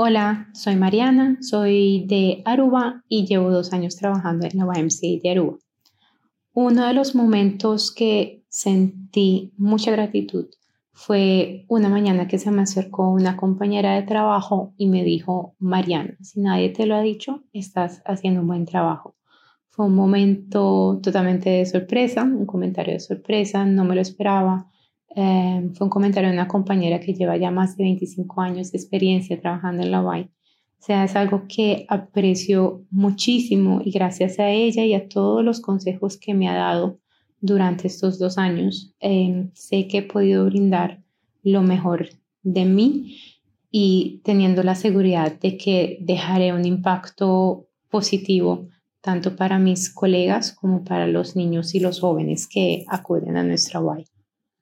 Hola, 0.00 0.46
soy 0.52 0.76
Mariana, 0.76 1.38
soy 1.40 2.04
de 2.06 2.42
Aruba 2.44 3.02
y 3.08 3.26
llevo 3.26 3.50
dos 3.50 3.72
años 3.72 3.96
trabajando 3.96 4.46
en 4.46 4.56
la 4.56 4.64
YMCA 4.64 5.20
de 5.20 5.30
Aruba. 5.32 5.58
Uno 6.52 6.86
de 6.86 6.94
los 6.94 7.16
momentos 7.16 7.90
que 7.90 8.44
sentí 8.48 9.52
mucha 9.56 9.90
gratitud 9.90 10.46
fue 10.92 11.64
una 11.66 11.88
mañana 11.88 12.28
que 12.28 12.38
se 12.38 12.52
me 12.52 12.62
acercó 12.62 13.10
una 13.10 13.36
compañera 13.36 13.96
de 13.96 14.04
trabajo 14.04 14.72
y 14.76 14.86
me 14.86 15.02
dijo, 15.02 15.56
Mariana, 15.58 16.16
si 16.22 16.42
nadie 16.42 16.68
te 16.68 16.86
lo 16.86 16.94
ha 16.94 17.00
dicho, 17.00 17.42
estás 17.52 18.00
haciendo 18.06 18.42
un 18.42 18.46
buen 18.46 18.66
trabajo. 18.66 19.16
Fue 19.68 19.86
un 19.86 19.96
momento 19.96 21.00
totalmente 21.02 21.50
de 21.50 21.66
sorpresa, 21.66 22.22
un 22.22 22.46
comentario 22.46 22.94
de 22.94 23.00
sorpresa, 23.00 23.64
no 23.64 23.84
me 23.84 23.96
lo 23.96 24.00
esperaba 24.00 24.70
Em, 25.20 25.74
fue 25.74 25.86
un 25.86 25.90
comentario 25.90 26.28
de 26.30 26.36
una 26.36 26.46
compañera 26.46 27.00
que 27.00 27.12
lleva 27.12 27.36
ya 27.36 27.50
más 27.50 27.76
de 27.76 27.82
25 27.82 28.40
años 28.40 28.70
de 28.70 28.78
experiencia 28.78 29.40
trabajando 29.40 29.82
en 29.82 29.90
la 29.90 30.00
UAI. 30.00 30.22
O 30.22 30.30
sea, 30.78 31.02
es 31.02 31.16
algo 31.16 31.46
que 31.48 31.86
aprecio 31.88 32.84
muchísimo 32.92 33.80
y 33.84 33.90
gracias 33.90 34.38
a 34.38 34.48
ella 34.48 34.84
y 34.84 34.94
a 34.94 35.08
todos 35.08 35.44
los 35.44 35.60
consejos 35.60 36.18
que 36.18 36.34
me 36.34 36.48
ha 36.48 36.54
dado 36.54 37.00
durante 37.40 37.88
estos 37.88 38.20
dos 38.20 38.38
años, 38.38 38.94
em, 39.00 39.50
sé 39.54 39.88
que 39.88 39.98
he 39.98 40.02
podido 40.02 40.44
brindar 40.44 41.02
lo 41.42 41.62
mejor 41.62 42.10
de 42.44 42.64
mí 42.64 43.16
y 43.72 44.20
teniendo 44.22 44.62
la 44.62 44.76
seguridad 44.76 45.32
de 45.40 45.56
que 45.56 45.98
dejaré 46.00 46.52
un 46.52 46.64
impacto 46.64 47.66
positivo 47.90 48.68
tanto 49.00 49.34
para 49.34 49.58
mis 49.58 49.92
colegas 49.92 50.52
como 50.52 50.84
para 50.84 51.08
los 51.08 51.34
niños 51.34 51.74
y 51.74 51.80
los 51.80 51.98
jóvenes 51.98 52.46
que 52.46 52.84
acuden 52.86 53.36
a 53.36 53.42
nuestra 53.42 53.80
UAI. 53.80 54.04